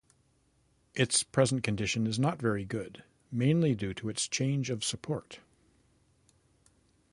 [0.95, 5.41] Its present condition is not very good, mainly due to its change of support.